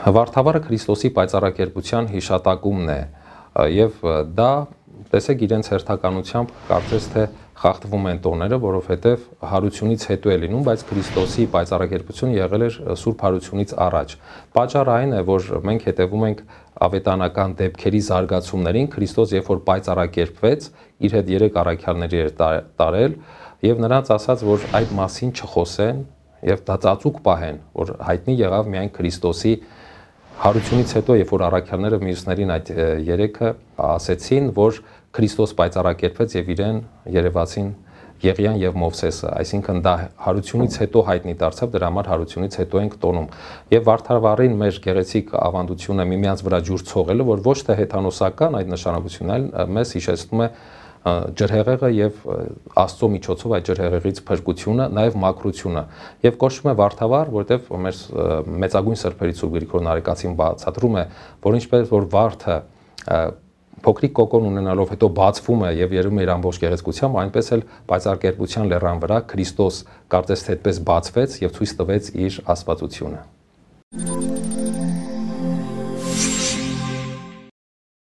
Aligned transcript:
Վարդավառը 0.00 0.60
Քրիստոսի 0.64 1.08
պայծառակերպության 1.12 2.06
հիշատակումն 2.08 2.90
է 2.92 3.00
եւ 3.74 4.04
դա 4.32 4.52
տեսեք 5.10 5.42
իրենց 5.44 5.66
հերթականությամբ 5.74 6.52
կարծես 6.70 7.08
թե 7.12 7.24
խախտվում 7.60 8.06
են 8.08 8.20
տոները, 8.24 8.58
որովհետև 8.62 9.26
հարությունից 9.50 10.06
հետո 10.10 10.30
է 10.32 10.36
լինում, 10.44 10.62
բայց 10.70 10.84
Քրիստոսի 10.88 11.44
պայծառակերպությունը 11.52 12.38
եղել 12.38 12.64
էր 12.66 12.78
Սուրբ 13.00 13.24
հարությունից 13.26 13.74
առաջ։ 13.84 14.14
Պատճառը 14.56 14.94
այն 14.94 15.12
է, 15.12 15.20
որ 15.28 15.50
մենք 15.68 15.84
հետևում 15.90 16.24
ենք 16.30 16.40
ավետանական 16.88 17.56
դեպքերի 17.60 18.00
զարգացումներին, 18.08 18.88
Քրիստոս 18.94 19.34
երբ 19.36 19.50
որ 19.50 19.60
պայծառակերպվեց, 19.68 20.70
իր 21.04 21.18
հետ 21.20 21.34
երեք 21.34 21.60
առաքյալների 21.60 22.22
էր 22.24 22.32
տարել 22.80 23.18
եւ 23.68 23.84
նրանց 23.84 24.14
ասաց, 24.16 24.46
որ 24.48 24.64
այդ 24.80 24.96
մասին 24.96 25.34
չխոսեն 25.36 26.00
եւ 26.48 26.64
դա 26.64 26.76
ծածուկ 26.80 27.20
պահեն, 27.20 27.60
որ 27.76 27.90
հայտնի 28.08 28.34
եղավ 28.40 28.70
միայն 28.72 28.90
Քրիստոսի 28.96 29.52
հարությունից 30.40 30.92
հետո, 30.96 31.14
երբ 31.20 31.32
որ 31.34 31.42
առաքյալները 31.50 31.96
մյուսներին 32.00 32.50
այդ 32.54 32.68
երեքը 33.04 33.48
ասեցին, 33.90 34.46
որ 34.56 34.78
Քրիստոս 35.10 35.52
պայծառակերպվեց 35.58 36.36
եւ 36.38 36.50
իրեն 36.54 36.78
երևացին 37.16 37.70
Եղիան 38.20 38.56
եւ 38.60 38.74
Մովսեսը, 38.80 39.28
այսինքն 39.40 39.78
դա 39.84 39.92
հարությունից 40.24 40.74
հետո 40.80 41.02
հայտնի 41.08 41.34
դարձավ, 41.40 41.70
դրա 41.72 41.88
համար 41.90 42.10
հարությունից 42.10 42.56
հետո 42.60 42.80
ենք 42.84 42.96
տոնում։ 43.00 43.28
Եւ 43.72 43.86
Վարդարվարին 43.88 44.58
մեր 44.60 44.80
գեղեցիկ 44.84 45.32
ավանդությունը 45.40 46.06
միմյանց 46.10 46.44
վրա 46.44 46.60
ջուր 46.68 46.84
ցողելը, 46.90 47.26
որ 47.30 47.42
ոչ 47.48 47.56
թե 47.64 47.78
հեթանոսական 47.80 48.58
այդ 48.60 48.72
նշանակությունն 48.76 49.34
այլ 49.36 49.72
մեզ 49.80 49.94
հիշեցնում 49.96 50.44
է 50.44 50.50
ջրհեղեղը 51.00 51.88
եւ 51.96 52.24
Աստծո 52.80 53.08
միջոցով 53.14 53.52
այդ 53.56 53.68
ջրհեղեղից 53.70 54.18
փրկությունը, 54.28 54.88
նաեւ 55.00 55.14
մակրությունը 55.22 55.84
եւ 56.26 56.36
կոչվում 56.42 56.70
է 56.70 56.74
Վարդավար, 56.80 57.30
որտեվ 57.36 57.70
մեր 57.86 58.00
մեծագույն 58.64 59.00
սրբերից 59.00 59.40
ու 59.40 59.50
Գրիգոր 59.54 59.86
Նարեկացին 59.88 60.36
բացատրում 60.40 60.98
է, 61.00 61.04
որ 61.46 61.58
ինչպես 61.60 61.88
որ 61.94 62.08
Վարդը 62.16 62.58
փոքրիկ 63.80 64.12
կոկոն 64.18 64.48
ունենալով 64.50 64.90
հետո 64.92 65.08
բացվում 65.16 65.62
է 65.64 65.72
եւ 65.80 65.96
երում 65.96 66.20
է 66.20 66.24
իր 66.26 66.32
ամբողջ 66.36 66.60
գեղեցկությամբ, 66.66 67.18
այնպես 67.24 67.50
էլ 67.56 67.64
պայծառկերպության 67.88 68.70
լեռան 68.74 69.02
վրա 69.06 69.20
Քրիստոս 69.32 69.82
կարծես 70.12 70.46
թե 70.46 70.56
այդպես 70.58 70.84
բացվեց 70.92 71.42
եւ 71.48 71.56
ցույց 71.56 71.76
տվեց 71.80 72.14
իր 72.28 72.40
աստվածությունը։ 72.56 73.28